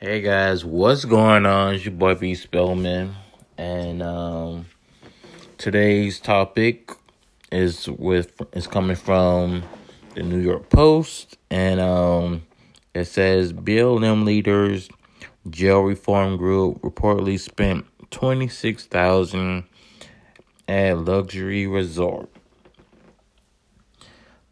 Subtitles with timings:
[0.00, 1.74] Hey guys, what's going on?
[1.74, 3.16] It's your boy V Spellman,
[3.56, 4.66] and um,
[5.56, 6.92] today's topic
[7.50, 9.64] is with is coming from
[10.14, 12.46] the New York Post, and um,
[12.94, 14.88] it says BLM leaders
[15.50, 19.64] jail reform group reportedly spent twenty six thousand
[20.68, 22.30] at luxury resort.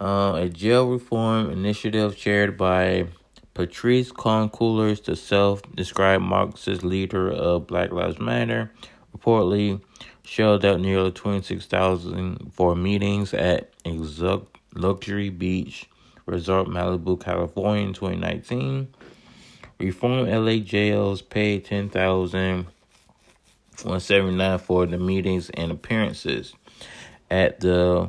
[0.00, 3.08] Uh, a jail reform initiative chaired by
[3.54, 8.72] Patrisse Cullors, the self-described Marxist leader of Black Lives Matter,
[9.16, 9.82] reportedly
[10.24, 14.40] shelled out nearly 26000 for meetings at a
[14.74, 15.88] luxury beach
[16.26, 18.88] resort Malibu, California in 2019.
[19.78, 22.66] Reform LA jails paid 10000
[23.84, 26.54] 179 for the meetings and appearances
[27.30, 28.08] at the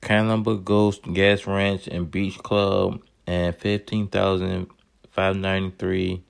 [0.00, 4.68] Carnival Ghost Gas Ranch and Beach Club and fifteen thousand
[5.10, 6.22] five ninety three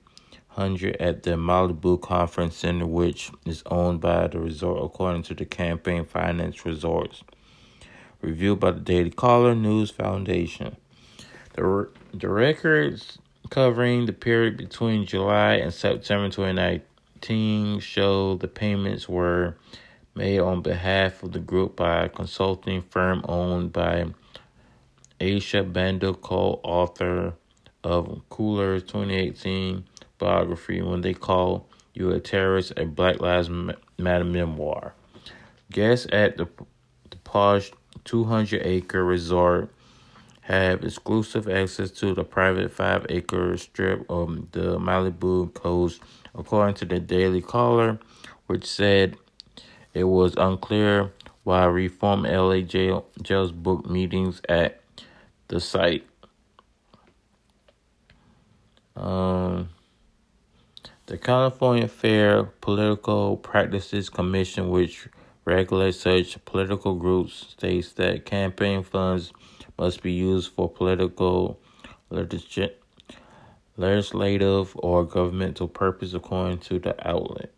[0.49, 5.45] hundred at the Malibu Conference Center, which is owned by the resort, according to the
[5.45, 7.23] campaign Finance Resorts.
[8.21, 10.75] Reviewed by the Daily Caller News Foundation.
[11.53, 13.19] The, the records
[13.51, 19.55] covering the period between July and September 2019 show the payments were
[20.15, 24.05] made on behalf of the group by a consulting firm owned by
[25.19, 27.33] Aisha Banda, co-author
[27.83, 29.83] of Cullors' 2018
[30.19, 33.49] biography, When They Call You a Terrorist, a Black Lives
[33.97, 34.93] Matter memoir.
[35.71, 36.47] Guests at the,
[37.09, 37.71] the posh
[38.05, 39.69] 200-acre resort
[40.41, 45.99] have exclusive access to the private five-acre strip of the Malibu coast,
[46.33, 47.99] according to the Daily Caller,
[48.45, 49.17] which said
[49.93, 51.11] it was unclear
[51.43, 54.81] why Reform LA jail, jails booked meetings at
[55.47, 56.05] the site.
[58.95, 59.69] Um,
[61.05, 65.07] the California Fair Political Practices Commission, which
[65.45, 69.31] regulates such political groups, states that campaign funds
[69.77, 71.59] must be used for political,
[72.09, 72.75] legislative,
[74.75, 77.51] or governmental purpose according to the outlet.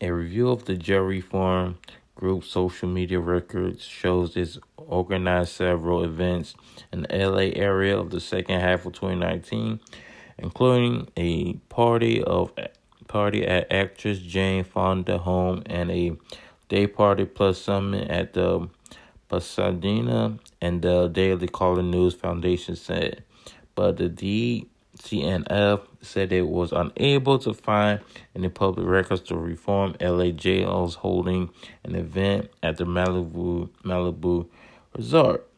[0.00, 1.78] A review of the jail reform
[2.14, 6.54] group social media records shows it's organized several events
[6.92, 9.80] in the LA area of the second half of 2019,
[10.38, 12.52] including a party of
[13.08, 16.16] party at actress Jane Fonda home and a
[16.68, 18.68] day party plus summit at the
[19.28, 23.24] Pasadena and the Daily Caller News Foundation said.
[23.74, 24.68] But the D
[24.98, 28.00] CNF said it was unable to find
[28.34, 31.50] any public records to reform LA jails holding
[31.82, 34.46] an event at the Malibu Malibu
[34.96, 35.48] resort.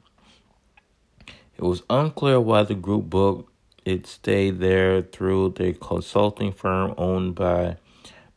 [1.56, 3.50] It was unclear why the group booked
[3.86, 7.76] it stayed there through the consulting firm owned by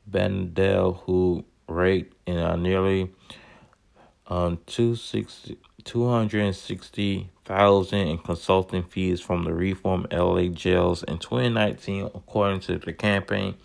[0.09, 3.11] Bandele, who raked in a nearly
[4.27, 12.77] um, 260 260,000 in consulting fees from the Reform LA jails in 2019 according to
[12.77, 13.55] the campaign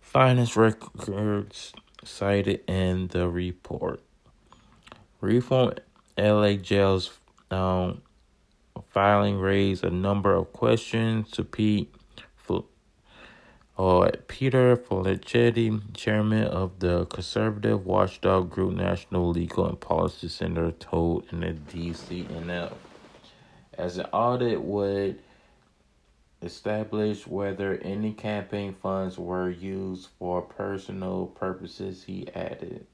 [0.00, 1.72] finance records
[2.04, 4.00] cited in the report.
[5.20, 5.74] Reform
[6.18, 7.10] LA jails
[7.50, 8.02] um,
[8.88, 11.94] filing raised a number of questions to Pete
[14.26, 21.40] Peter Felicetti, chairman of the conservative watchdog group National Legal and Policy Center, told in
[21.40, 22.72] the DCNF.
[23.78, 25.20] As an audit would
[26.42, 32.86] establish whether any campaign funds were used for personal purposes, he added.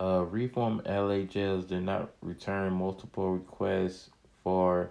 [0.00, 4.10] Uh, Reform LA jails did not return multiple requests
[4.42, 4.90] for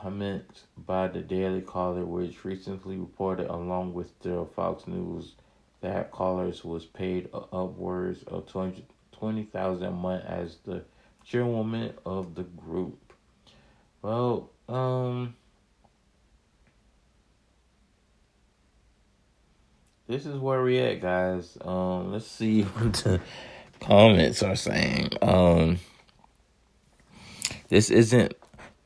[0.00, 5.34] comments by the Daily Caller, which recently reported, along with the Fox News,
[5.80, 10.84] that Cullors was paid upwards of 20000 a month as the
[11.24, 13.12] chairwoman of the group.
[14.02, 15.34] Well, um,
[20.06, 21.58] this is where we at, guys.
[21.60, 23.20] Um, let's see what the
[23.80, 25.10] comments are saying.
[25.22, 25.80] Um,
[27.68, 28.34] this isn't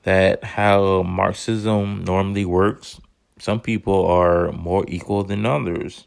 [0.03, 3.01] that how Marxism normally works.
[3.39, 6.07] Some people are more equal than others.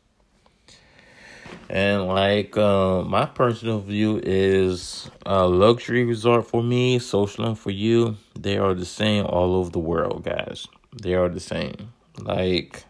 [1.69, 8.17] And like uh, my personal view is a luxury resort for me, social for you.
[8.39, 10.67] They are the same all over the world, guys.
[11.01, 11.93] They are the same.
[12.19, 12.85] Like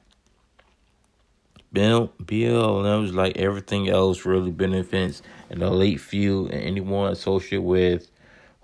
[1.72, 8.08] Bill BLM is like everything else really benefits an elite few and anyone associated with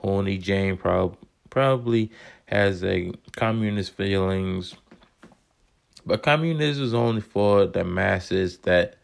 [0.04, 1.18] Hanoi Jane prob-
[1.52, 2.10] probably
[2.48, 4.74] has a communist feelings.
[6.04, 8.96] But communism is only for the masses that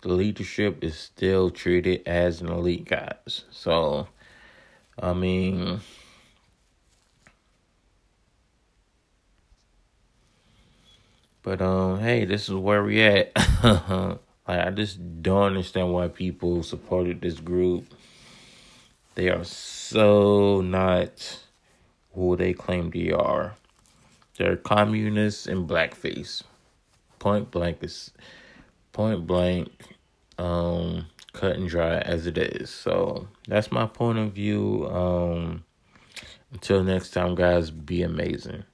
[0.00, 3.44] the leadership is still treated as an elite guys.
[3.50, 4.08] So
[4.98, 5.80] I mean
[11.42, 13.32] But um hey, this is where we at.
[13.64, 17.86] like I just don't understand why people supported this group.
[19.14, 21.40] They are so not
[22.14, 23.54] who they claim they are.
[24.36, 26.42] They're communists and blackface.
[27.18, 28.12] Point blank is
[28.92, 29.70] point blank,
[30.38, 32.70] um, cut and dry as it is.
[32.70, 34.88] So that's my point of view.
[34.88, 35.64] Um,
[36.52, 38.64] until next time, guys, be amazing.